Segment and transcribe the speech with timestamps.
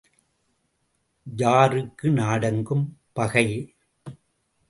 [1.37, 2.97] ஜாருக்கு நாடெங்கும்
[3.13, 3.75] பகை.